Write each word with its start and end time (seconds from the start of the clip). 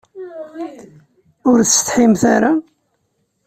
Ur 1.49 1.57
tsetḥimt 1.63 2.23
ara? 2.35 2.51